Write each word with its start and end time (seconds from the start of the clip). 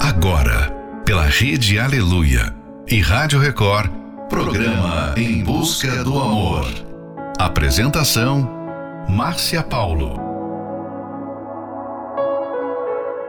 Agora, 0.00 0.70
pela 1.04 1.24
Rede 1.24 1.78
Aleluia 1.78 2.54
e 2.86 3.00
Rádio 3.00 3.40
Record, 3.40 3.90
programa 4.28 5.12
Em 5.16 5.42
Busca 5.42 6.04
do 6.04 6.18
Amor. 6.18 6.66
Apresentação: 7.36 8.48
Márcia 9.08 9.60
Paulo. 9.60 10.16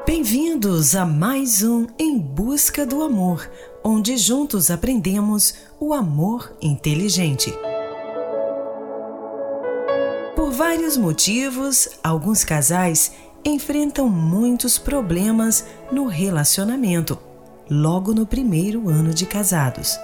Bem-vindos 0.06 0.96
a 0.96 1.06
mais 1.08 1.64
um 1.64 1.88
Em 1.98 2.20
Busca 2.20 2.86
do 2.86 3.02
Amor, 3.02 3.50
onde 3.84 4.16
juntos 4.16 4.70
aprendemos 4.70 5.56
o 5.80 5.92
amor 5.92 6.56
inteligente. 6.62 7.52
Por 10.36 10.52
vários 10.52 10.96
motivos, 10.96 11.90
alguns 12.04 12.44
casais 12.44 13.12
enfrentam 13.44 14.10
muitos 14.10 14.78
problemas 14.78 15.66
no 15.92 16.08
relacionamento, 16.08 17.18
logo 17.70 18.14
no 18.14 18.26
primeiro 18.26 18.90
ano 18.90 19.14
de 19.14 19.26
casados. 19.26 19.98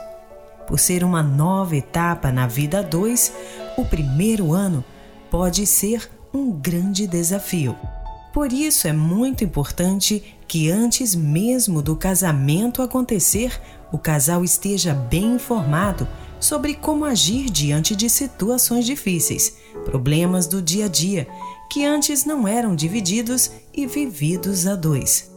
Por 0.67 0.79
ser 0.79 1.03
uma 1.03 1.21
nova 1.21 1.75
etapa 1.75 2.31
na 2.31 2.47
vida 2.47 2.79
a 2.79 2.81
dois, 2.81 3.31
o 3.77 3.85
primeiro 3.85 4.53
ano 4.53 4.83
pode 5.29 5.65
ser 5.65 6.09
um 6.33 6.51
grande 6.51 7.05
desafio. 7.07 7.75
Por 8.33 8.51
isso 8.51 8.87
é 8.87 8.91
muito 8.91 9.43
importante 9.43 10.37
que 10.47 10.69
antes 10.69 11.15
mesmo 11.15 11.81
do 11.81 11.95
casamento 11.95 12.81
acontecer, 12.81 13.59
o 13.91 13.97
casal 13.97 14.43
esteja 14.43 14.93
bem 14.93 15.35
informado 15.35 16.07
sobre 16.39 16.75
como 16.75 17.05
agir 17.05 17.49
diante 17.49 17.95
de 17.95 18.09
situações 18.09 18.85
difíceis, 18.85 19.55
problemas 19.85 20.47
do 20.47 20.61
dia 20.61 20.85
a 20.85 20.89
dia 20.89 21.27
que 21.69 21.85
antes 21.85 22.25
não 22.25 22.47
eram 22.47 22.75
divididos 22.75 23.51
e 23.73 23.85
vividos 23.85 24.67
a 24.67 24.75
dois. 24.75 25.31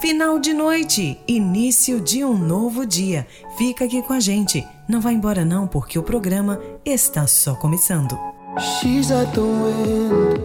Final 0.00 0.38
de 0.38 0.54
noite, 0.54 1.20
início 1.28 2.00
de 2.00 2.24
um 2.24 2.34
novo 2.34 2.86
dia. 2.86 3.26
Fica 3.58 3.84
aqui 3.84 4.00
com 4.02 4.14
a 4.14 4.20
gente. 4.20 4.66
Não 4.88 4.98
vá 4.98 5.12
embora 5.12 5.44
não, 5.44 5.66
porque 5.66 5.98
o 5.98 6.02
programa 6.02 6.58
está 6.84 7.26
só 7.26 7.54
começando. 7.54 8.18
She's 8.58 9.10
at 9.10 9.32
the 9.34 9.40
wind, 9.42 10.40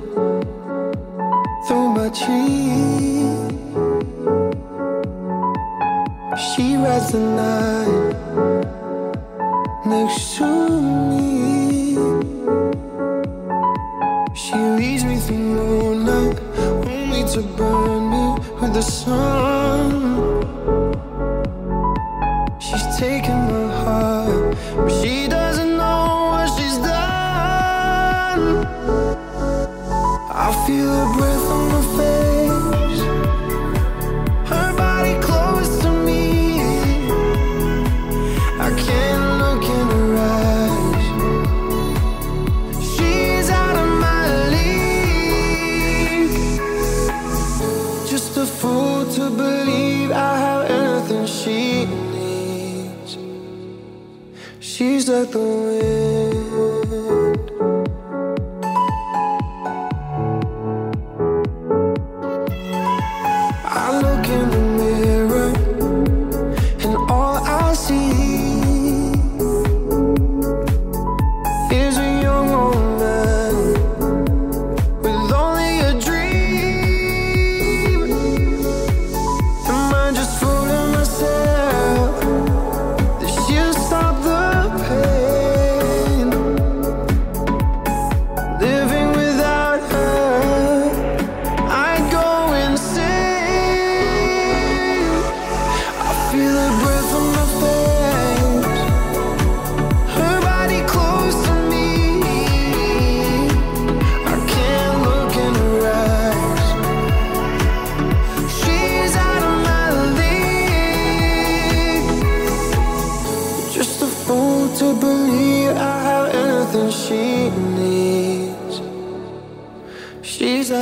through 1.65 1.93
my 1.93 2.09
tree. 2.09 3.25
She 6.37 6.75
rides 6.75 7.11
the 7.11 7.19
night 7.19 8.15
next 9.85 10.37
to 10.37 10.45
me. 10.45 12.34
She 14.35 14.53
leads 14.53 15.05
me 15.05 15.15
through 15.15 15.37
moonlight, 15.37 16.37
only 16.85 17.23
to 17.31 17.41
burn 17.55 18.09
me 18.11 18.25
with 18.59 18.73
the 18.73 18.81
sun. 18.81 19.91
She's 22.59 22.85
taken 22.97 23.37
my 23.47 23.67
heart, 23.81 24.57
but 24.75 24.91
she 25.01 25.29
doesn't 25.29 25.77
know 25.77 26.31
what 26.31 26.47
she's 26.57 26.77
done. 26.79 28.65
I 30.45 30.47
feel 30.67 30.89
her 30.99 31.09
breath 31.17 31.44
She's 55.35 55.74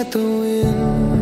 She's 0.03 0.15
like 0.15 0.21
the 0.21 0.27
wind. 0.27 1.12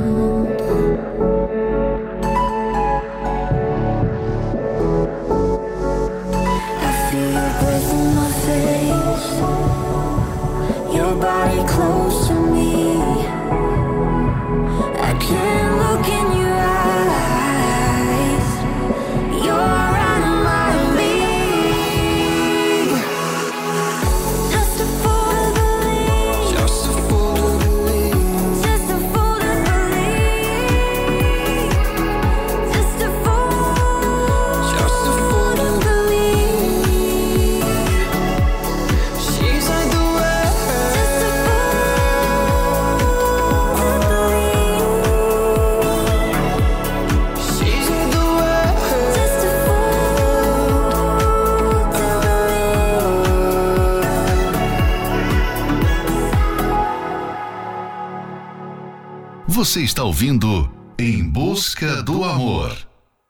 Você 59.62 59.82
está 59.84 60.04
ouvindo 60.04 60.68
Em 60.98 61.24
Busca 61.24 62.02
do 62.02 62.24
Amor. 62.24 62.76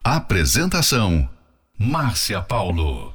Apresentação: 0.01 1.28
Márcia 1.78 2.42
Paulo. 2.42 3.13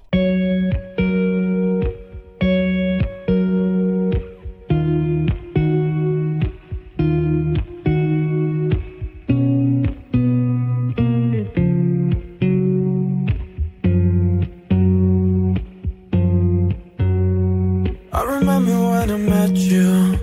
I 18.12 18.22
remember 18.22 18.78
when 18.90 19.10
I 19.10 19.16
met 19.16 19.56
you. 19.56 20.20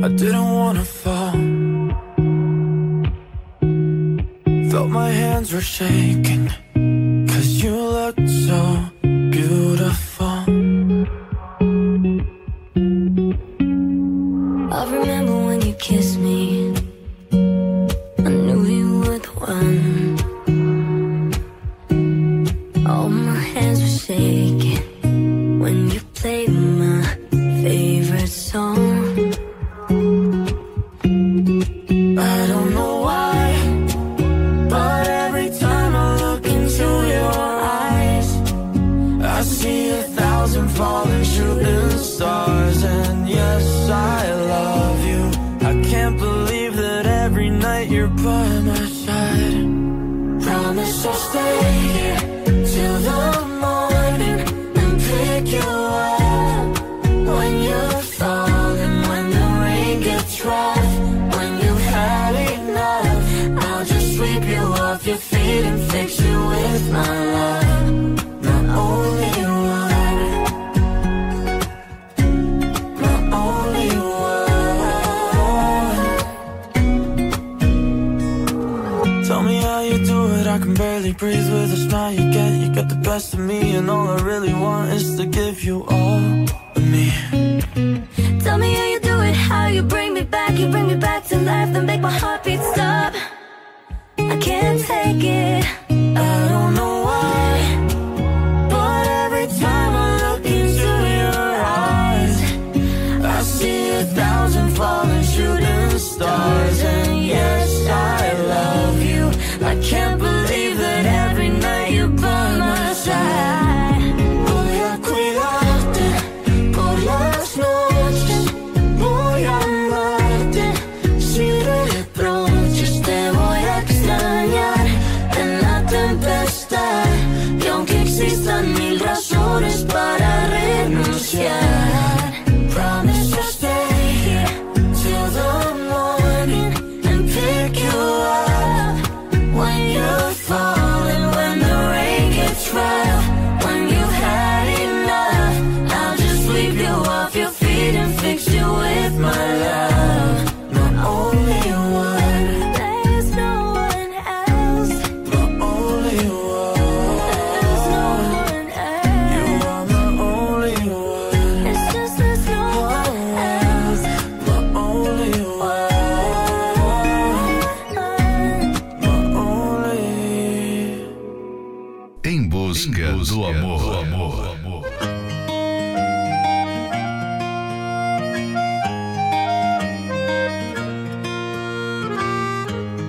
I 0.00 0.08
didn't 0.14 0.48
wanna 0.48 0.84
fall. 0.84 1.29
My 4.90 5.08
hands 5.10 5.52
were 5.52 5.60
shaking. 5.60 6.50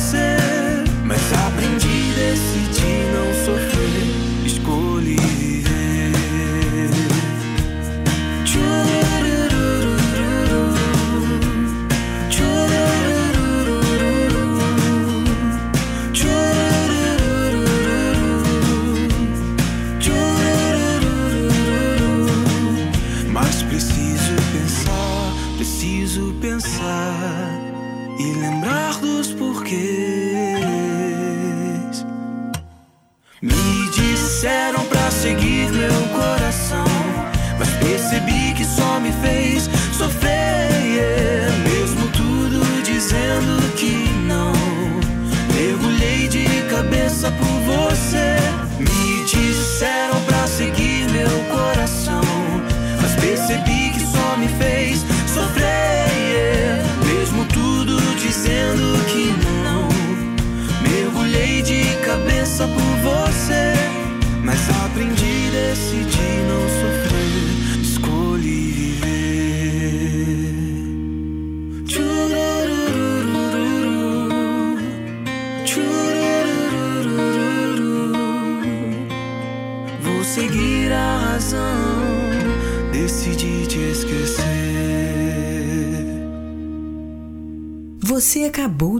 say 0.00 0.29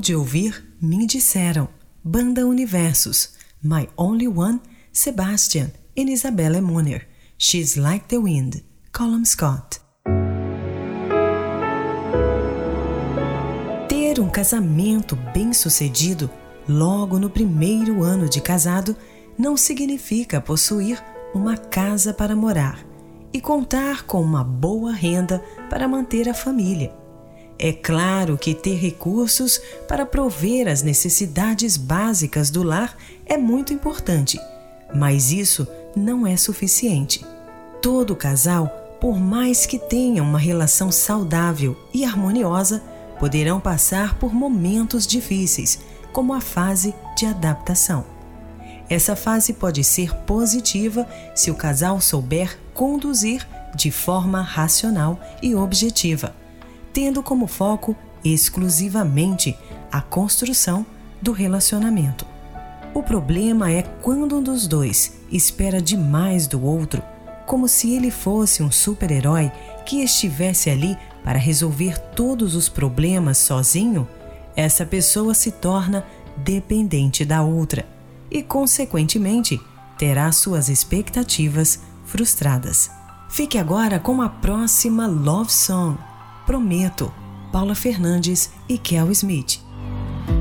de 0.01 0.17
ouvir 0.17 0.65
Me 0.81 1.07
Disseram, 1.07 1.69
Banda 2.03 2.47
Universos, 2.47 3.35
My 3.63 3.87
Only 3.97 4.27
One, 4.27 4.59
Sebastian 4.91 5.71
e 5.95 6.03
Isabella 6.11 6.63
Moner, 6.63 7.07
She's 7.39 7.77
Like 7.77 8.07
the 8.07 8.17
Wind, 8.17 8.65
Colum 8.93 9.25
Scott. 9.25 9.81
Ter 13.89 14.19
um 14.19 14.31
casamento 14.31 15.15
bem 15.35 15.53
sucedido 15.53 16.31
logo 16.67 17.19
no 17.19 17.29
primeiro 17.29 18.03
ano 18.03 18.29
de 18.29 18.41
casado 18.41 18.97
não 19.39 19.57
significa 19.57 20.41
possuir 20.41 21.03
uma 21.35 21.57
casa 21.57 22.15
para 22.15 22.35
morar 22.35 22.85
e 23.33 23.41
contar 23.41 24.05
com 24.05 24.23
uma 24.23 24.43
boa 24.43 24.93
renda 24.93 25.45
para 25.69 25.87
manter 25.87 26.29
a 26.29 26.35
família. 26.35 27.00
É 27.63 27.75
claro 27.75 28.39
que 28.39 28.55
ter 28.55 28.77
recursos 28.77 29.61
para 29.87 30.07
prover 30.07 30.67
as 30.67 30.81
necessidades 30.81 31.77
básicas 31.77 32.49
do 32.49 32.63
lar 32.63 32.97
é 33.27 33.37
muito 33.37 33.75
importante, 33.75 34.41
mas 34.95 35.31
isso 35.31 35.69
não 35.95 36.27
é 36.27 36.39
suficiente. 36.39 37.23
Todo 37.83 38.17
casal, 38.17 38.67
por 38.99 39.21
mais 39.21 39.67
que 39.67 39.79
tenha 39.79 40.23
uma 40.23 40.39
relação 40.39 40.91
saudável 40.91 41.77
e 41.93 42.03
harmoniosa, 42.03 42.83
poderão 43.19 43.61
passar 43.61 44.19
por 44.19 44.33
momentos 44.33 45.07
difíceis, 45.07 45.81
como 46.15 46.33
a 46.33 46.41
fase 46.41 46.95
de 47.15 47.27
adaptação. 47.27 48.07
Essa 48.89 49.15
fase 49.15 49.53
pode 49.53 49.85
ser 49.85 50.15
positiva 50.25 51.07
se 51.35 51.51
o 51.51 51.55
casal 51.55 52.01
souber 52.01 52.59
conduzir 52.73 53.47
de 53.75 53.91
forma 53.91 54.41
racional 54.41 55.21
e 55.43 55.55
objetiva, 55.55 56.35
tendo 56.93 57.23
como 57.23 57.47
foco 57.47 57.97
exclusivamente 58.25 59.57
a 59.91 60.01
construção 60.01 60.85
do 61.21 61.33
relacionamento. 61.33 62.27
O 62.93 63.03
problema 63.03 63.71
é 63.71 63.83
quando 63.83 64.39
um 64.39 64.43
dos 64.43 64.67
dois 64.67 65.13
espera 65.31 65.81
demais 65.81 66.47
do 66.47 66.63
outro, 66.65 67.03
como 67.47 67.69
se 67.69 67.93
ele 67.95 68.11
fosse 68.11 68.63
um 68.63 68.71
super-herói 68.71 69.51
que 69.87 70.03
estivesse 70.03 70.71
ali 70.71 70.97
para 71.25 71.39
resolver 71.39 71.99
todos 71.99 72.55
os 72.55 72.69
problemas 72.69 73.39
sozinho, 73.39 74.09
essa 74.57 74.85
pessoa 74.85 75.35
se 75.35 75.51
torna 75.51 76.05
dependente 76.37 77.25
da 77.25 77.43
outra 77.43 77.87
e, 78.31 78.43
consequentemente, 78.43 79.61
terá 79.99 80.31
suas 80.33 80.69
expectativas 80.69 81.81
frustradas. 82.05 82.91
Fique 83.29 83.59
agora 83.59 83.99
com 83.99 84.23
a 84.23 84.29
próxima 84.29 85.07
Love 85.07 85.53
Song, 85.53 85.99
Prometo, 86.51 87.15
Paula 87.53 87.77
Fernandes 87.77 88.53
e 88.69 88.77
Kel 88.77 89.09
Smith. 89.13 89.61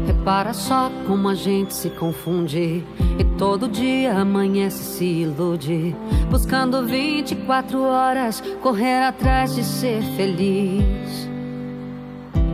Repara 0.08 0.56
só 0.56 0.90
como 1.06 1.30
a 1.30 1.36
gente 1.36 1.72
se 1.72 1.92
confunde 1.92 2.84
e 3.20 3.24
todo 3.38 3.70
dia 3.70 4.18
amanhece 4.18 4.84
se 4.84 5.06
ilude, 5.06 5.96
buscando 6.32 6.84
24 6.84 7.84
horas 7.84 8.42
correr 8.60 9.04
atrás 9.04 9.54
de 9.54 9.64
ser 9.64 10.02
feliz. 10.18 11.30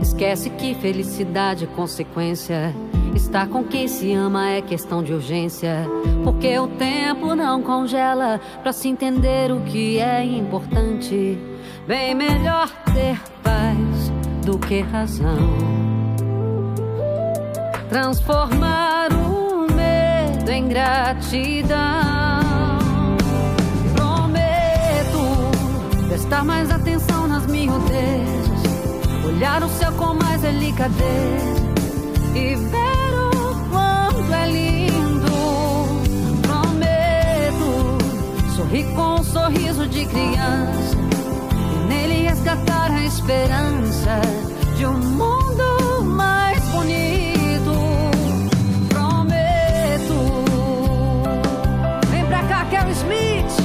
Esquece 0.02 0.50
que 0.50 0.74
felicidade 0.74 1.64
é 1.64 1.66
consequência 1.68 2.74
Estar 3.16 3.48
com 3.48 3.64
quem 3.64 3.88
se 3.88 4.12
ama 4.12 4.50
é 4.50 4.60
questão 4.60 5.02
de 5.02 5.14
urgência. 5.14 5.86
Porque 6.22 6.58
o 6.58 6.68
tempo 6.68 7.34
não 7.34 7.62
congela 7.62 8.38
pra 8.62 8.74
se 8.74 8.88
entender 8.88 9.50
o 9.50 9.62
que 9.62 9.98
é 9.98 10.22
importante. 10.22 11.38
Bem 11.86 12.16
melhor 12.16 12.68
ter 12.92 13.16
paz 13.44 14.10
do 14.44 14.58
que 14.58 14.80
razão. 14.80 15.38
Transformar 17.88 19.12
o 19.12 19.68
medo 19.72 20.50
em 20.50 20.66
gratidão. 20.66 21.76
Prometo 23.94 26.08
prestar 26.08 26.44
mais 26.44 26.72
atenção 26.72 27.28
nas 27.28 27.46
miudezas. 27.46 28.62
Olhar 29.24 29.62
o 29.62 29.68
céu 29.68 29.92
com 29.92 30.14
mais 30.14 30.40
delicadeza 30.40 31.62
e 32.34 32.56
ver 32.56 32.96
é 34.34 34.50
lindo. 34.50 35.30
Prometo 36.42 37.96
sorrir 38.56 38.92
com 38.92 39.20
um 39.20 39.22
sorriso 39.22 39.86
de 39.86 40.04
criança 40.04 41.05
resgatar 42.46 42.92
a 42.92 43.04
esperança 43.04 44.20
de 44.76 44.86
um 44.86 44.96
mundo 44.96 46.04
mais 46.04 46.62
bonito. 46.68 47.72
Prometo. 48.88 50.44
Vem 52.08 52.24
pra 52.26 52.44
cá, 52.44 52.64
Carol 52.66 52.92
Smith. 52.92 53.56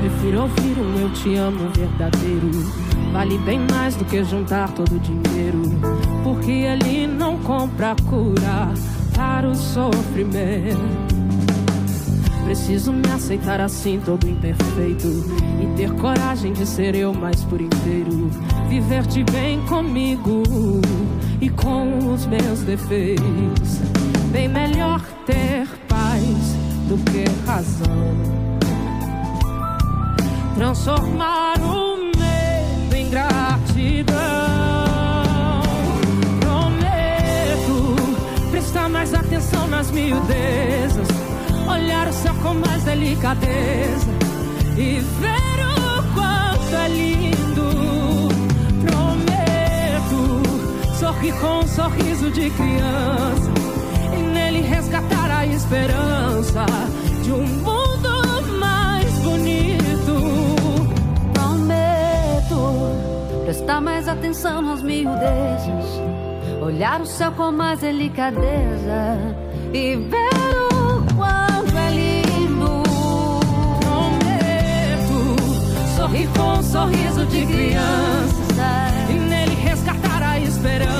Prefiro 0.00 0.42
ouvir 0.42 0.76
um 0.76 0.98
eu 0.98 1.12
te 1.12 1.36
amo 1.36 1.70
verdadeiro. 1.72 2.50
Vale 3.12 3.38
bem 3.38 3.60
mais 3.70 3.94
do 3.94 4.04
que 4.04 4.24
juntar 4.24 4.72
todo 4.72 4.96
o 4.96 4.98
dinheiro. 4.98 5.62
Porque 6.24 6.50
ele 6.50 7.06
não 7.06 7.38
compra 7.38 7.94
cura 8.08 8.74
o 9.44 9.54
sofrimento. 9.54 10.78
Preciso 12.44 12.92
me 12.92 13.08
aceitar 13.10 13.60
assim, 13.60 14.00
todo 14.04 14.28
imperfeito. 14.28 15.08
E 15.62 15.76
ter 15.76 15.92
coragem 15.92 16.52
de 16.52 16.66
ser 16.66 16.94
eu 16.94 17.12
mais 17.12 17.44
por 17.44 17.60
inteiro. 17.60 18.30
Viver 18.68 19.06
de 19.06 19.22
bem 19.24 19.64
comigo 19.66 20.42
e 21.40 21.48
com 21.48 22.12
os 22.12 22.26
meus 22.26 22.60
defeitos. 22.62 23.78
Bem 24.32 24.48
melhor 24.48 25.00
ter 25.26 25.66
paz 25.88 26.56
do 26.88 26.96
que 27.10 27.24
razão 27.46 28.40
transformar 30.60 31.58
o 31.62 31.89
mais 39.00 39.14
atenção 39.14 39.66
nas 39.66 39.90
miudezas, 39.90 41.08
olhar 41.66 42.06
o 42.06 42.12
céu 42.12 42.34
com 42.42 42.52
mais 42.52 42.84
delicadeza. 42.84 44.06
E 44.76 45.00
ver 45.00 45.64
o 45.64 46.02
quanto 46.12 46.76
é 46.76 46.88
lindo. 46.88 48.28
Prometo 48.84 50.42
sorrir 50.98 51.32
com 51.40 51.60
um 51.60 51.66
sorriso 51.66 52.30
de 52.30 52.50
criança. 52.50 53.50
E 54.18 54.22
nele 54.22 54.60
resgatar 54.60 55.30
a 55.30 55.46
esperança 55.46 56.66
de 57.22 57.32
um 57.32 57.46
mundo 57.46 57.90
prestar 63.44 63.80
mais 63.80 64.06
atenção 64.06 64.62
nas 64.62 64.80
miudezas, 64.80 65.84
olhar 66.60 67.00
o 67.00 67.06
céu 67.06 67.32
com 67.32 67.50
mais 67.50 67.80
delicadeza 67.80 69.18
e 69.72 69.96
ver 69.96 70.56
o 70.72 71.02
quanto 71.16 71.76
é 71.76 71.90
lindo. 71.90 72.82
Prometo 73.80 75.36
sorrir 75.96 76.28
com 76.36 76.58
um 76.58 76.62
sorriso 76.62 77.26
de 77.26 77.46
criança 77.46 78.68
e 79.08 79.12
nele 79.14 79.54
resgatar 79.54 80.22
a 80.22 80.38
esperança 80.38 80.99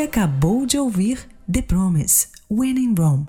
Acabou 0.00 0.64
de 0.64 0.78
ouvir 0.78 1.28
The 1.52 1.62
Promise, 1.62 2.28
When 2.48 2.78
in 2.78 2.94
Rome. 2.94 3.26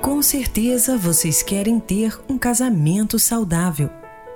Com 0.00 0.22
certeza 0.22 0.96
vocês 0.96 1.42
querem 1.42 1.80
ter 1.80 2.18
um 2.28 2.38
casamento 2.38 3.18
saudável 3.18 3.90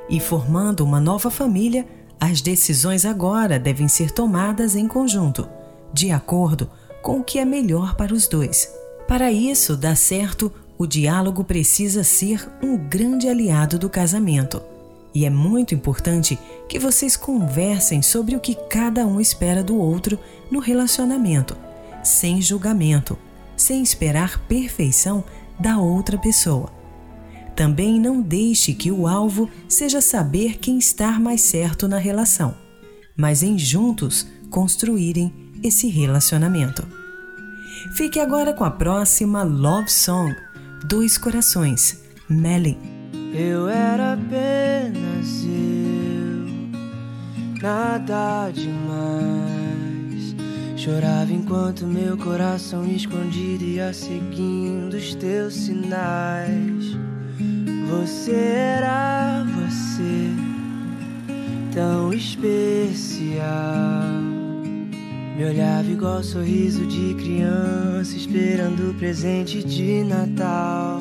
e 0.08 0.18
formando 0.18 0.84
uma 0.84 1.00
nova 1.00 1.30
família, 1.30 1.86
as 2.18 2.40
decisões 2.40 3.04
agora 3.04 3.58
devem 3.58 3.86
ser 3.86 4.10
tomadas 4.10 4.74
em 4.74 4.88
conjunto, 4.88 5.48
de 5.92 6.10
acordo 6.10 6.68
com 7.00 7.20
o 7.20 7.24
que 7.24 7.38
é 7.38 7.44
melhor 7.44 7.94
para 7.94 8.12
os 8.12 8.26
dois. 8.26 8.68
Para 9.06 9.30
isso 9.30 9.76
dar 9.76 9.96
certo, 9.96 10.50
o 10.76 10.86
diálogo 10.86 11.44
precisa 11.44 12.02
ser 12.02 12.48
um 12.62 12.76
grande 12.76 13.28
aliado 13.28 13.78
do 13.78 13.88
casamento. 13.88 14.60
E 15.14 15.24
é 15.24 15.30
muito 15.30 15.74
importante 15.74 16.38
que 16.68 16.78
vocês 16.78 17.16
conversem 17.16 18.02
sobre 18.02 18.34
o 18.34 18.40
que 18.40 18.56
cada 18.68 19.06
um 19.06 19.20
espera 19.20 19.62
do 19.62 19.76
outro 19.76 20.18
no 20.50 20.58
relacionamento, 20.58 21.56
sem 22.02 22.42
julgamento, 22.42 23.16
sem 23.56 23.82
esperar 23.82 24.40
perfeição 24.48 25.22
da 25.58 25.78
outra 25.78 26.18
pessoa. 26.18 26.72
Também 27.54 28.00
não 28.00 28.20
deixe 28.20 28.74
que 28.74 28.90
o 28.90 29.06
alvo 29.06 29.48
seja 29.68 30.00
saber 30.00 30.58
quem 30.58 30.78
está 30.78 31.20
mais 31.20 31.42
certo 31.42 31.86
na 31.86 31.98
relação, 31.98 32.56
mas 33.16 33.44
em 33.44 33.56
juntos 33.56 34.26
construírem 34.50 35.32
esse 35.62 35.86
relacionamento. 35.88 36.84
Fique 37.96 38.18
agora 38.18 38.52
com 38.52 38.64
a 38.64 38.70
próxima 38.70 39.44
Love 39.44 39.90
Song, 39.90 40.34
Dois 40.86 41.16
Corações, 41.16 42.04
Melly. 42.28 42.76
Eu 43.34 43.70
era 43.70 44.12
apenas 44.12 45.42
eu, 45.42 46.46
nada 47.62 48.50
demais. 48.50 50.36
Chorava 50.76 51.32
enquanto 51.32 51.86
meu 51.86 52.18
coração 52.18 52.84
escondido 52.84 53.64
ia 53.64 53.94
seguindo 53.94 54.92
os 54.92 55.14
teus 55.14 55.54
sinais. 55.54 56.98
Você 57.88 58.34
era 58.34 59.42
você, 59.56 60.28
tão 61.72 62.12
especial. 62.12 63.44
Me 65.36 65.44
olhava 65.44 65.90
igual 65.90 66.22
sorriso 66.22 66.86
de 66.86 67.14
criança, 67.14 68.16
esperando 68.16 68.90
o 68.90 68.94
presente 68.94 69.62
de 69.64 70.04
Natal. 70.04 71.00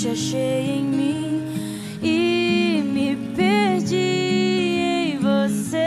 te 0.00 0.08
achei 0.08 0.78
em 0.78 0.84
mim 0.84 1.42
e 2.02 2.82
me 2.82 3.14
perdi 3.36 3.96
em 3.96 5.18
você. 5.18 5.84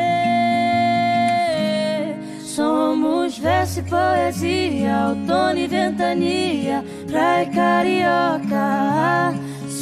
Somos 2.43 3.39
verso 3.39 3.79
e 3.79 3.83
poesia, 3.83 5.07
outono 5.09 5.57
e 5.57 5.67
ventania, 5.67 6.85
praia 7.07 7.49
carioca. 7.49 9.33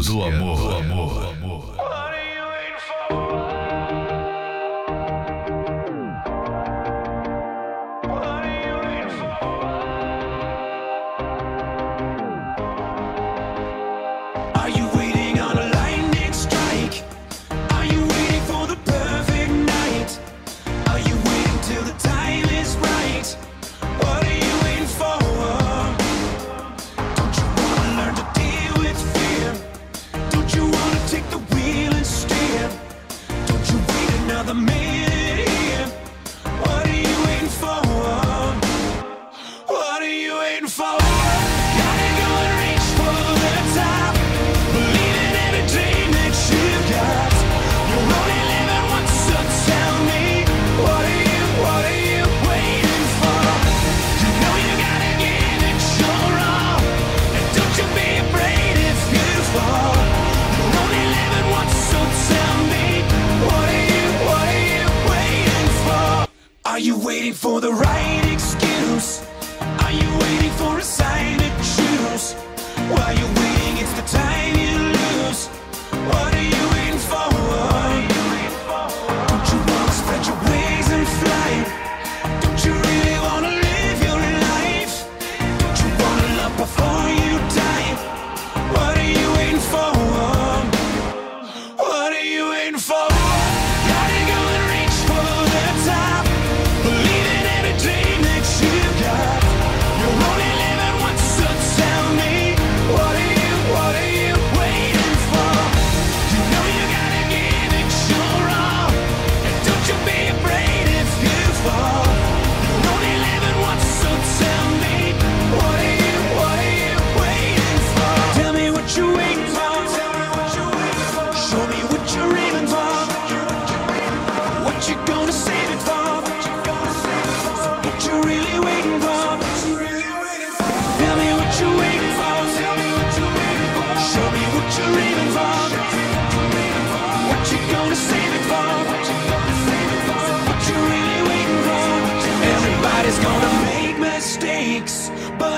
música. 0.00 0.14
Do 0.14 0.24
amor 0.24 0.49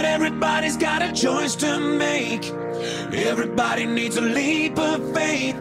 But 0.02 0.10
everybody's 0.10 0.76
got 0.76 1.00
a 1.00 1.12
choice 1.12 1.54
to 1.54 1.78
make. 1.78 2.50
Everybody 3.14 3.86
needs 3.86 4.16
a 4.16 4.20
leap 4.20 4.76
of 4.76 5.14
faith. 5.14 5.54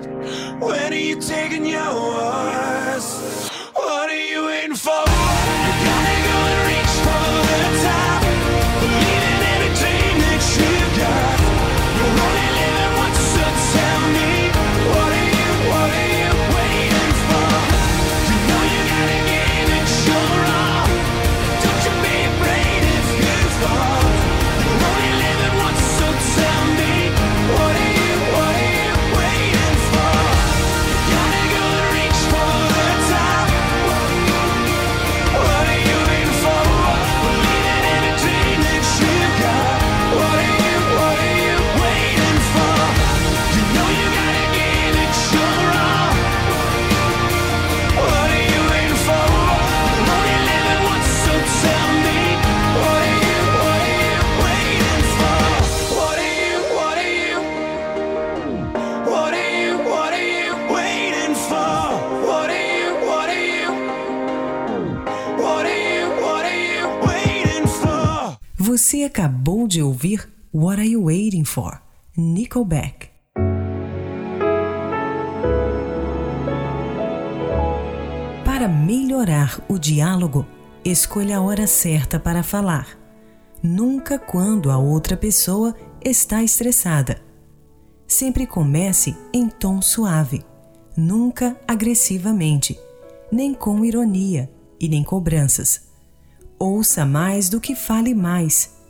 When 0.60 0.92
are 0.92 0.96
you 0.96 1.22
taking 1.22 1.64
yours? 1.64 3.06
What 3.76 4.10
are 4.10 4.26
you 4.32 4.50
in 4.50 4.74
for? 4.74 5.71
Você 68.92 69.06
acabou 69.06 69.70
de 69.70 69.82
ouvir 69.82 70.28
What 70.54 70.82
Are 70.82 70.92
You 70.92 71.06
Waiting 71.06 71.46
For? 71.46 71.82
Nickelback. 72.18 73.08
Para 78.44 78.68
melhorar 78.68 79.64
o 79.70 79.80
diálogo, 79.80 80.46
escolha 80.84 81.38
a 81.38 81.42
hora 81.42 81.68
certa 81.68 82.20
para 82.20 82.44
falar. 82.44 83.00
Nunca 83.64 84.20
quando 84.20 84.70
a 84.70 84.78
outra 84.78 85.16
pessoa 85.16 85.74
está 86.04 86.44
estressada. 86.44 87.22
Sempre 88.06 88.46
comece 88.46 89.16
em 89.34 89.48
tom 89.48 89.82
suave, 89.82 90.44
nunca 90.98 91.56
agressivamente, 91.66 92.78
nem 93.32 93.54
com 93.54 93.86
ironia 93.86 94.52
e 94.78 94.90
nem 94.90 95.02
cobranças. 95.02 95.84
Ouça 96.60 97.06
mais 97.06 97.48
do 97.48 97.62
que 97.62 97.74
fale 97.74 98.14
mais 98.14 98.81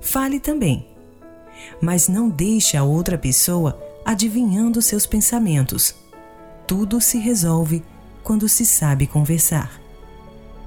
Fale 0.00 0.40
também. 0.40 0.86
Mas 1.80 2.08
não 2.08 2.28
deixe 2.28 2.76
a 2.76 2.82
outra 2.82 3.18
pessoa 3.18 3.78
adivinhando 4.04 4.80
seus 4.80 5.06
pensamentos. 5.06 5.94
Tudo 6.66 7.00
se 7.00 7.18
resolve 7.18 7.82
quando 8.22 8.48
se 8.48 8.64
sabe 8.64 9.06
conversar. 9.06 9.80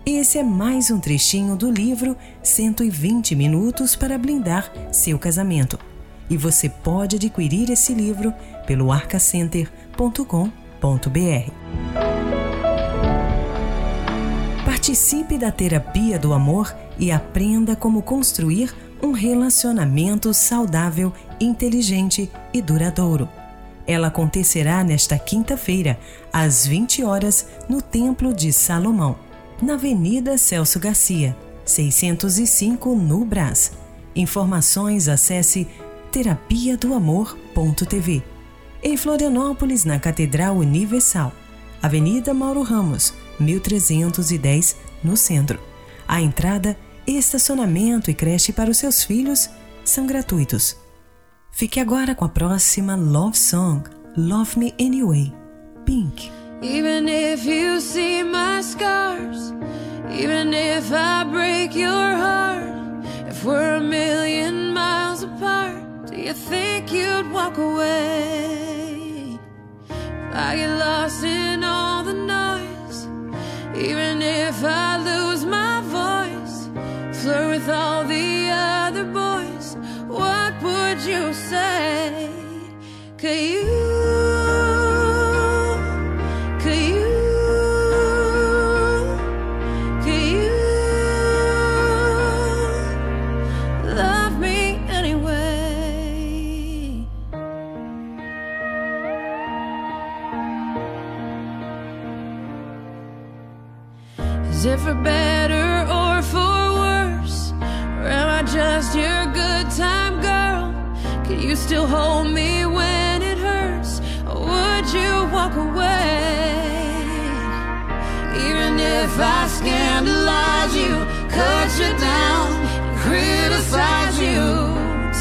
Esse 0.06 0.38
é 0.38 0.44
mais 0.44 0.92
um 0.92 1.00
trechinho 1.00 1.56
do 1.56 1.72
livro 1.72 2.18
120 2.44 3.36
Minutos 3.36 3.96
para 3.96 4.18
Blindar 4.18 4.72
Seu 4.92 5.18
Casamento. 5.18 5.80
E 6.30 6.36
você 6.36 6.68
pode 6.68 7.16
adquirir 7.16 7.70
esse 7.70 7.94
livro 7.94 8.34
pelo 8.68 8.92
arcacenter.com.br. 8.92 11.52
Participe 14.66 15.38
da 15.38 15.52
terapia 15.52 16.20
do 16.20 16.34
amor 16.34 16.76
e 17.00 17.10
aprenda 17.10 17.76
como 17.76 18.02
construir 18.02 18.76
um 19.04 19.12
relacionamento 19.12 20.34
saudável, 20.34 21.12
inteligente 21.40 22.32
e 22.54 22.62
duradouro. 22.62 23.28
Ela 23.86 24.08
acontecerá 24.08 24.82
nesta 24.82 25.20
quinta-feira, 25.20 26.00
às 26.32 26.66
20 26.66 27.04
horas, 27.04 27.46
no 27.68 27.82
Templo 27.82 28.34
de 28.34 28.54
Salomão, 28.54 29.18
na 29.62 29.74
Avenida 29.74 30.38
Celso 30.38 30.80
Garcia, 30.80 31.36
605, 31.66 32.96
no 32.96 33.26
Brás. 33.26 33.74
Informações 34.16 35.10
acesse 35.10 35.68
terapia 36.10 36.78
do 36.78 36.94
amor.tv. 36.94 38.24
Em 38.82 38.96
Florianópolis, 38.96 39.84
na 39.84 40.00
Catedral 40.00 40.56
Universal, 40.56 41.34
Avenida 41.82 42.34
Mauro 42.34 42.62
Ramos, 42.62 43.14
1310, 43.38 44.78
no 45.04 45.18
centro. 45.18 45.60
A 46.08 46.22
entrada, 46.22 46.78
estacionamento 47.08 48.10
e 48.10 48.14
creche 48.14 48.54
para 48.54 48.70
os 48.70 48.78
seus 48.78 49.04
filhos 49.04 49.50
são 49.84 50.08
gratuitos. 50.08 50.78
Fique 51.52 51.80
agora 51.80 52.16
com 52.16 52.26
a 52.26 52.30
próxima 52.30 52.96
Love 52.96 53.38
Song, 53.38 53.84
Love 54.18 54.58
Me 54.58 54.74
Anyway, 54.80 55.32
Pink. 55.86 56.32
Even 56.62 57.08
if 57.08 57.46
you 57.46 57.82
see 57.82 58.24
my 58.24 58.62
scars, 58.64 59.54
even 60.10 60.54
if 60.54 60.92
I 60.92 61.26
break 61.26 61.78
your 61.78 62.16
heart, 62.16 63.06
if 63.28 63.44
we're 63.44 63.76
a 63.76 63.82
million 63.82 64.74
miles 64.74 65.24
apart, 65.24 66.10
do 66.10 66.16
you 66.16 66.34
think 66.34 66.92
you'd 66.92 67.32
walk 67.32 67.58
away? 67.58 69.38
I 70.32 70.56
you, 83.34 83.83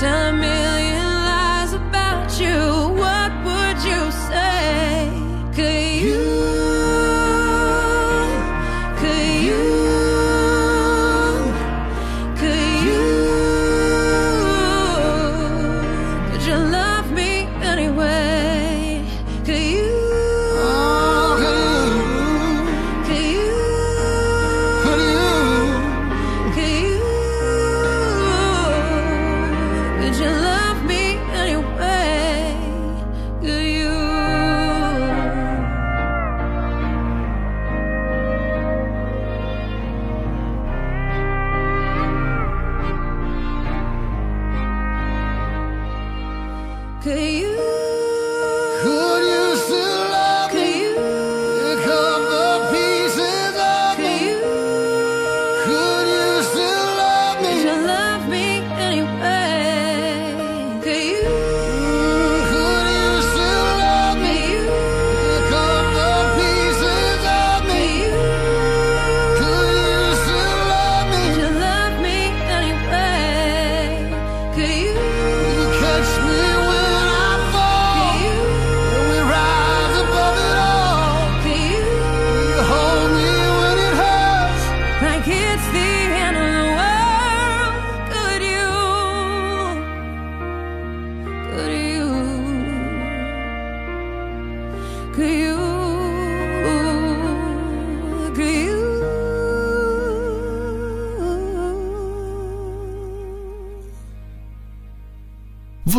time 0.03 0.32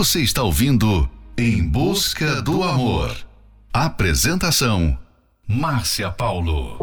Você 0.03 0.19
está 0.19 0.43
ouvindo 0.43 1.09
Em 1.37 1.65
Busca 1.65 2.41
do 2.41 2.61
Amor. 2.61 3.15
Apresentação: 3.73 4.97
Márcia 5.47 6.11
Paulo. 6.11 6.77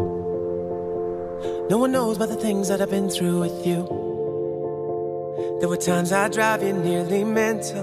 No 1.69 1.81
one 1.81 1.93
knows 1.93 2.17
about 2.17 2.31
the 2.31 2.41
things 2.41 2.69
that 2.69 2.81
I've 2.81 2.91
been 2.91 3.11
through 3.11 3.41
with 3.41 3.67
you. 3.67 3.85
There 5.59 5.69
were 5.69 5.77
times 5.77 6.13
I 6.13 6.31
drive 6.31 6.63
you 6.63 6.73
nearly 6.73 7.23
mental. 7.23 7.83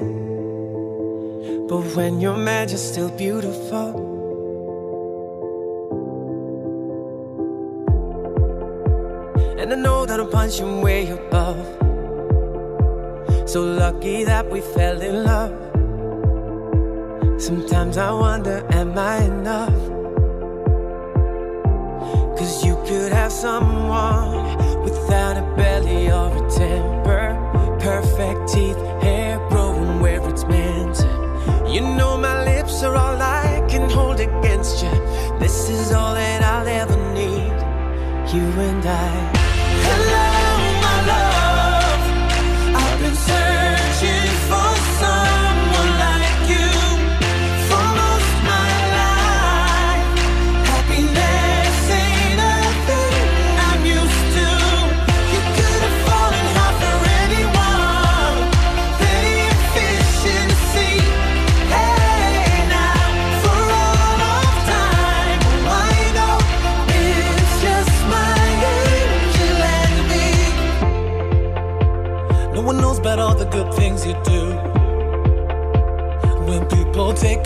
But 1.69 1.95
when 1.95 2.19
you're 2.19 2.35
mad, 2.35 2.71
you're 2.71 2.79
still 2.79 3.11
beautiful. 3.11 3.93
And 9.59 9.71
I 9.71 9.75
know 9.75 10.07
that 10.07 10.19
I'm 10.19 10.31
punching 10.31 10.81
way 10.81 11.11
above. 11.11 11.57
So 13.47 13.63
lucky 13.63 14.25
that 14.25 14.51
we 14.51 14.59
fell 14.59 15.01
in 15.01 15.23
love. 15.23 15.53
Sometimes 17.41 17.97
I 17.97 18.11
wonder, 18.11 18.61
am 18.71 18.97
I 18.97 19.23
enough? 19.23 19.79
Cause 22.37 22.65
you 22.65 22.75
could 22.85 23.13
have 23.13 23.31
someone 23.31 24.83
without 24.83 25.37
a 25.37 25.55
belly 25.55 26.11
or 26.11 26.27
a 26.27 26.51
temper. 26.51 27.37
Perfect 27.79 28.49
teeth, 28.51 28.77
hair 29.01 29.39
growing 29.47 30.01
where 30.01 30.21
it's 30.29 30.43
meant. 30.43 30.97
You 31.73 31.79
know 31.95 32.17
my 32.17 32.43
lips 32.43 32.83
are 32.83 32.95
all 32.95 33.21
I 33.21 33.65
can 33.69 33.89
hold 33.89 34.19
against 34.19 34.83
you. 34.83 34.91
This 35.39 35.69
is 35.69 35.93
all 35.93 36.13
that 36.15 36.43
I'll 36.43 36.67
ever 36.67 36.97
need. 37.13 37.55
You 38.33 38.43
and 38.67 38.85
I. 38.85 39.37
Hello, 39.87 40.26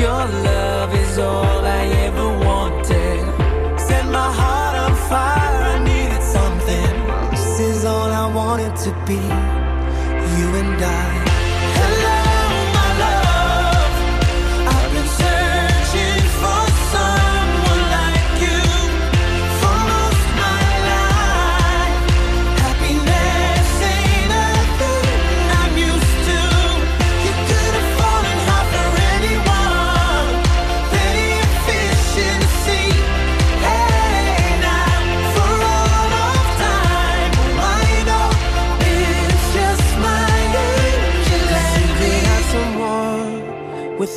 Your 0.00 0.08
love 0.08 0.94
is 0.94 1.18
all 1.18 1.62
I 1.62 1.84
ever 2.06 2.29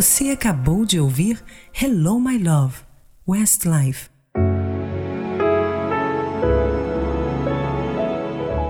Você 0.00 0.30
acabou 0.30 0.84
de 0.84 1.00
ouvir 1.00 1.42
Hello 1.74 2.20
My 2.20 2.38
Love, 2.38 2.76
Westlife. 3.26 4.08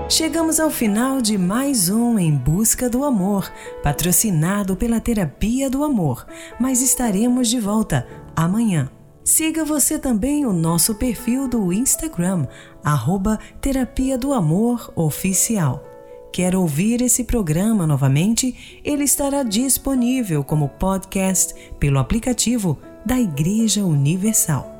Chegamos 0.09 0.59
ao 0.59 0.71
final 0.71 1.21
de 1.21 1.37
mais 1.37 1.87
um 1.87 2.17
Em 2.17 2.35
Busca 2.35 2.89
do 2.89 3.03
Amor, 3.03 3.47
patrocinado 3.83 4.75
pela 4.75 4.99
Terapia 4.99 5.69
do 5.69 5.83
Amor, 5.83 6.25
mas 6.59 6.81
estaremos 6.81 7.47
de 7.47 7.59
volta 7.59 8.07
amanhã. 8.35 8.89
Siga 9.23 9.63
você 9.63 9.99
também 9.99 10.47
o 10.47 10.51
nosso 10.51 10.95
perfil 10.95 11.47
do 11.47 11.71
Instagram, 11.71 12.47
arroba 12.83 13.37
Terapia 13.61 14.17
do 14.17 14.33
Amor 14.33 14.91
Oficial. 14.95 15.88
Quer 16.31 16.55
ouvir 16.55 17.01
esse 17.01 17.23
programa 17.23 17.87
novamente? 17.87 18.81
Ele 18.83 19.03
estará 19.03 19.43
disponível 19.43 20.43
como 20.43 20.69
podcast 20.69 21.53
pelo 21.79 21.99
aplicativo 21.99 22.77
da 23.05 23.19
Igreja 23.19 23.83
Universal. 23.83 24.75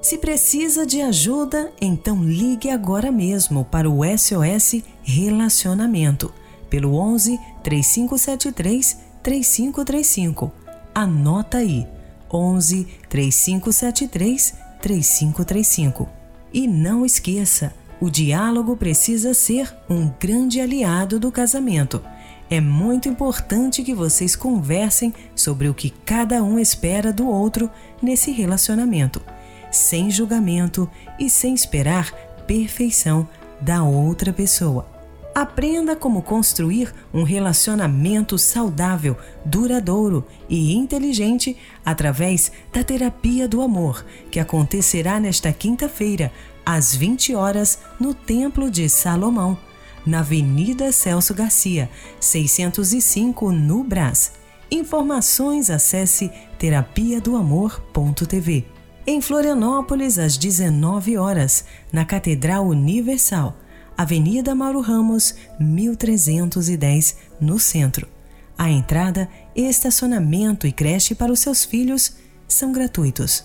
Se 0.00 0.18
precisa 0.18 0.86
de 0.86 1.00
ajuda, 1.00 1.72
então 1.80 2.22
ligue 2.22 2.68
agora 2.70 3.10
mesmo 3.10 3.64
para 3.64 3.88
o 3.88 4.00
SOS 4.04 4.82
Relacionamento 5.02 6.32
pelo 6.68 6.94
11 6.96 7.38
3573 7.62 8.98
3535. 9.22 10.52
Anota 10.94 11.58
aí: 11.58 11.86
11 12.32 12.86
3573 13.08 14.54
3535. 14.80 16.08
E 16.52 16.68
não 16.68 17.06
esqueça, 17.06 17.72
o 18.00 18.10
diálogo 18.10 18.76
precisa 18.76 19.32
ser 19.34 19.74
um 19.88 20.10
grande 20.20 20.60
aliado 20.60 21.18
do 21.18 21.30
casamento. 21.30 22.02
É 22.50 22.60
muito 22.60 23.08
importante 23.08 23.82
que 23.82 23.94
vocês 23.94 24.36
conversem 24.36 25.14
sobre 25.34 25.68
o 25.68 25.74
que 25.74 25.90
cada 25.90 26.42
um 26.42 26.58
espera 26.58 27.12
do 27.12 27.26
outro 27.26 27.70
nesse 28.02 28.30
relacionamento, 28.30 29.22
sem 29.70 30.10
julgamento 30.10 30.88
e 31.18 31.30
sem 31.30 31.54
esperar 31.54 32.12
perfeição 32.46 33.26
da 33.60 33.82
outra 33.82 34.32
pessoa. 34.32 34.94
Aprenda 35.34 35.96
como 35.96 36.22
construir 36.22 36.94
um 37.12 37.24
relacionamento 37.24 38.38
saudável, 38.38 39.16
duradouro 39.44 40.24
e 40.48 40.74
inteligente 40.74 41.56
através 41.84 42.52
da 42.72 42.84
terapia 42.84 43.48
do 43.48 43.60
amor, 43.60 44.06
que 44.30 44.38
acontecerá 44.38 45.18
nesta 45.18 45.52
quinta-feira, 45.52 46.30
às 46.64 46.94
20 46.94 47.34
horas, 47.34 47.78
no 47.98 48.14
Templo 48.14 48.70
de 48.70 48.88
Salomão, 48.88 49.58
na 50.06 50.20
Avenida 50.20 50.92
Celso 50.92 51.34
Garcia, 51.34 51.90
605, 52.20 53.52
no 53.52 53.82
Brás. 53.84 54.32
Informações 54.70 55.70
acesse 55.70 56.30
terapia 56.58 57.20
do 57.20 57.36
amor.tv. 57.36 58.66
Em 59.06 59.20
Florianópolis, 59.20 60.18
às 60.18 60.36
19 60.36 61.16
horas, 61.18 61.64
na 61.92 62.04
Catedral 62.04 62.66
Universal, 62.66 63.56
Avenida 63.96 64.54
Mauro 64.54 64.80
Ramos, 64.80 65.34
1310, 65.60 67.16
no 67.40 67.58
centro. 67.58 68.08
A 68.56 68.70
entrada, 68.70 69.28
estacionamento 69.54 70.66
e 70.66 70.72
creche 70.72 71.14
para 71.14 71.32
os 71.32 71.40
seus 71.40 71.64
filhos 71.64 72.16
são 72.48 72.72
gratuitos. 72.72 73.44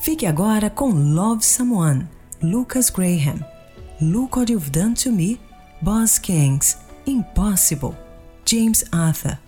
Fique 0.00 0.26
agora 0.26 0.68
com 0.68 0.90
Love 0.90 1.44
Someone, 1.44 2.08
Lucas 2.42 2.90
Graham. 2.90 3.44
Look 4.00 4.36
What 4.36 4.50
You've 4.50 4.72
Done 4.72 4.94
to 4.96 5.12
Me, 5.12 5.38
Boss 5.80 6.18
Kings, 6.18 6.76
Impossible, 7.06 7.96
James 8.44 8.82
Arthur. 8.92 9.38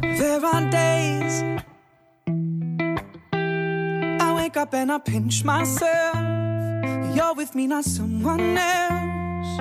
There 0.00 0.44
are 0.44 0.70
days 0.70 1.42
I 4.20 4.34
wake 4.36 4.56
up 4.56 4.72
and 4.74 4.92
I 4.92 4.98
pinch 4.98 5.42
myself. 5.44 6.16
You're 7.16 7.34
with 7.34 7.56
me, 7.56 7.66
not 7.66 7.84
someone 7.84 8.56
else. 8.56 9.60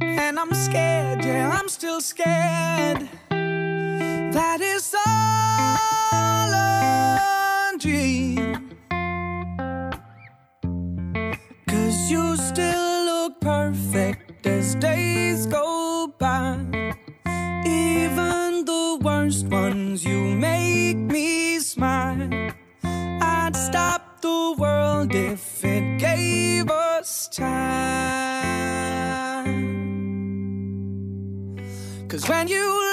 And 0.00 0.38
I'm 0.38 0.54
scared, 0.54 1.22
yeah, 1.24 1.50
I'm 1.50 1.68
still 1.68 2.00
scared. 2.00 3.08
That 3.28 4.60
is 4.62 4.94
all 5.06 6.52
a 6.54 7.76
dream. 7.78 8.51
You 12.12 12.36
still 12.36 13.04
look 13.06 13.40
perfect 13.40 14.46
as 14.46 14.74
days 14.74 15.46
go 15.46 16.12
by. 16.18 16.58
Even 17.64 18.66
the 18.66 18.98
worst 19.00 19.46
ones, 19.46 20.04
you 20.04 20.20
make 20.34 20.98
me 20.98 21.58
smile. 21.58 22.28
I'd 22.84 23.56
stop 23.56 24.20
the 24.20 24.54
world 24.58 25.14
if 25.14 25.64
it 25.64 25.98
gave 25.98 26.70
us 26.70 27.28
time. 27.28 27.62
Cause 32.08 32.28
when 32.28 32.46
you 32.46 32.92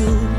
you. 0.00 0.29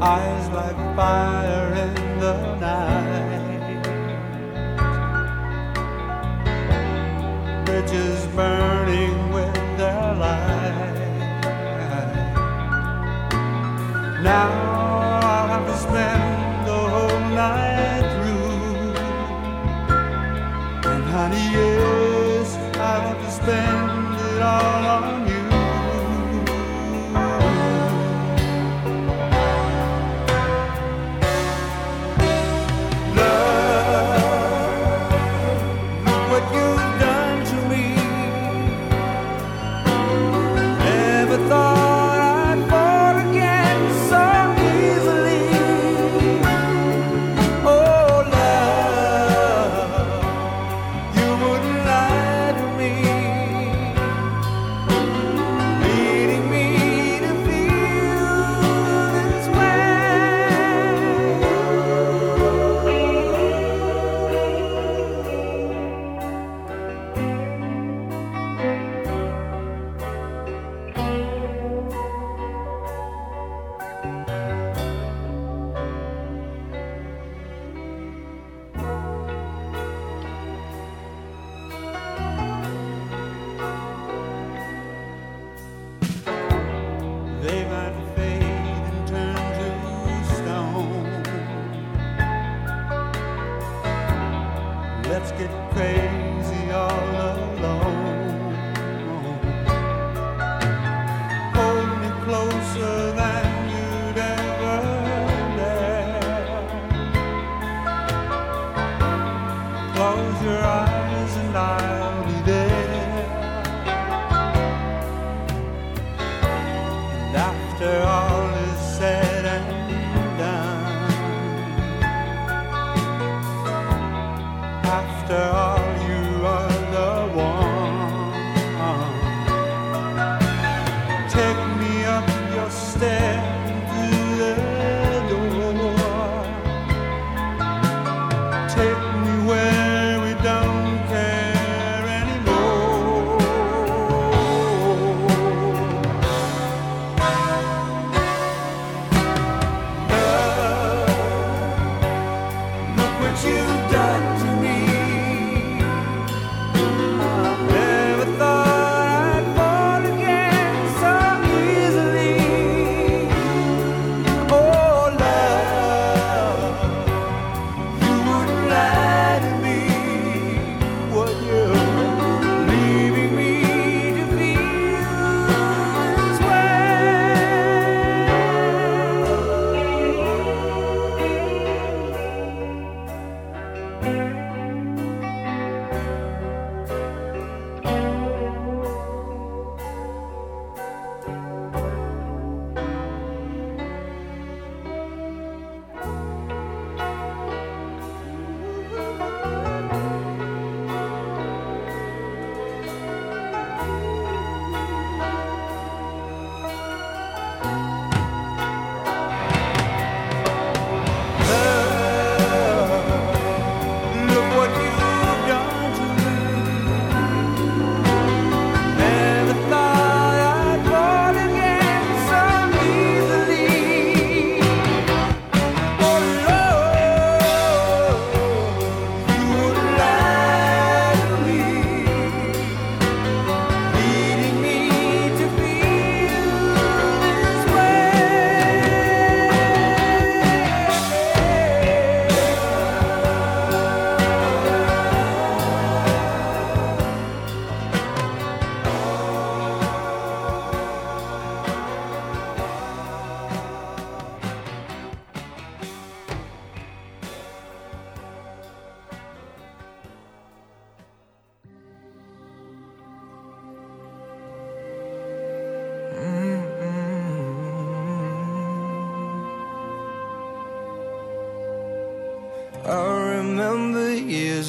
Eyes 0.00 0.48
like 0.50 0.76
fire 0.94 1.72
in 1.74 2.20
the 2.20 2.56
night, 2.60 3.84
bridges 7.64 8.26
burning 8.36 9.32
with 9.32 9.54
their 9.76 10.14
light. 10.14 10.58
Now 14.22 14.67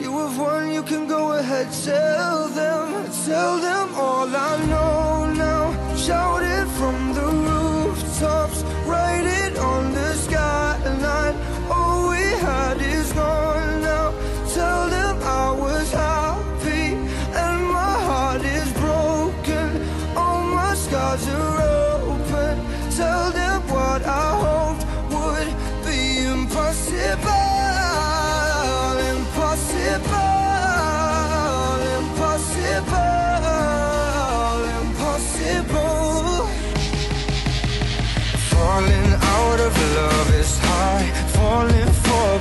You 0.00 0.16
have 0.18 0.38
won, 0.38 0.72
you 0.72 0.82
can 0.82 1.06
go 1.06 1.32
ahead, 1.32 1.68
tell 1.84 2.48
them, 2.48 3.04
tell 3.26 3.58
them 3.58 3.94
all 3.94 4.34
I 4.34 4.64
know 4.64 5.32
now. 5.34 5.94
Shout 5.94 6.42
it 6.42 6.66
from 6.78 7.12
the 7.12 7.26
rooftops, 7.26 8.62
write 8.86 9.26
it 9.26 9.58
on 9.58 9.92
the 9.92 10.14
skyline. 10.14 10.69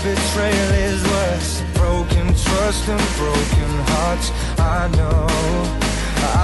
Betrayal 0.10 0.72
is 0.90 1.02
worse. 1.04 1.52
Broken 1.76 2.28
trust 2.46 2.84
and 2.90 3.06
broken 3.22 3.72
hearts. 3.92 4.28
I 4.58 4.82
know, 4.98 5.28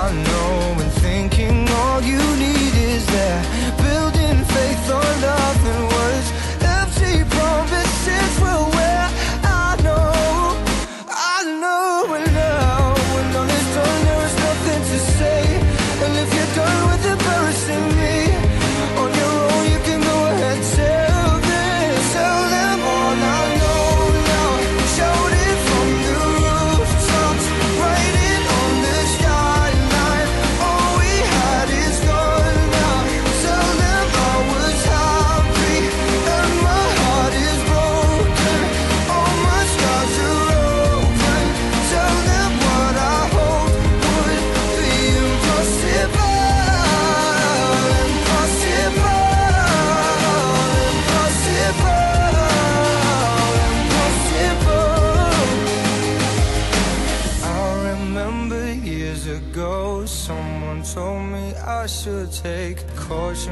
I 0.01 0.05
know, 0.27 0.81
and 0.83 0.93
thinking 1.05 1.67
all 1.81 2.01
you 2.01 2.21
need 2.45 2.73
is 2.93 3.05
there. 3.15 3.41
Building 3.85 4.39
faith 4.53 4.85
on 4.99 5.13
nothing 5.21 5.94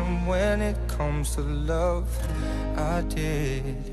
when 0.02 0.62
it 0.62 0.78
comes 0.88 1.36
to 1.36 1.42
love. 1.42 2.08
I 2.78 3.02
did. 3.02 3.93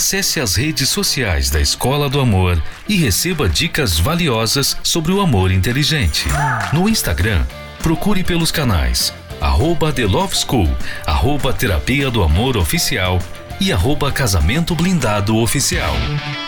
Acesse 0.00 0.40
as 0.40 0.54
redes 0.54 0.88
sociais 0.88 1.50
da 1.50 1.60
Escola 1.60 2.08
do 2.08 2.20
Amor 2.20 2.60
e 2.88 2.96
receba 2.96 3.46
dicas 3.46 3.98
valiosas 3.98 4.74
sobre 4.82 5.12
o 5.12 5.20
amor 5.20 5.52
inteligente. 5.52 6.26
No 6.72 6.88
Instagram, 6.88 7.44
procure 7.82 8.24
pelos 8.24 8.50
canais 8.50 9.12
arroba 9.42 9.92
The 9.92 10.06
Love 10.06 10.34
School, 10.34 10.74
arroba 11.04 11.52
Terapia 11.52 12.10
do 12.10 12.22
Amor 12.22 12.56
Oficial 12.56 13.18
e 13.60 13.70
arroba 13.70 14.10
Casamento 14.10 14.74
Blindado 14.74 15.36
Oficial. 15.36 15.92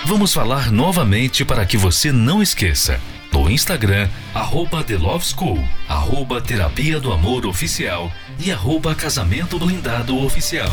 Vamos 0.06 0.32
falar 0.32 0.72
novamente 0.72 1.44
para 1.44 1.66
que 1.66 1.76
você 1.76 2.10
não 2.10 2.42
esqueça. 2.42 2.98
No 3.30 3.50
Instagram, 3.50 4.08
arroba 4.34 4.82
The 4.82 4.96
Love 4.96 5.26
School, 5.26 5.62
arroba 5.86 6.40
Terapia 6.40 6.98
do 6.98 7.12
Amor 7.12 7.44
Oficial 7.44 8.10
e 8.38 8.50
arroba 8.50 8.94
Casamento 8.94 9.58
Blindado 9.58 10.16
Oficial. 10.24 10.72